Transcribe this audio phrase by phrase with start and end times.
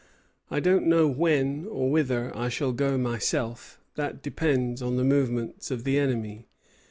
[0.49, 5.69] I don't know when or whither I shall go myself; that depends on the movements
[5.69, 6.47] of the enemy.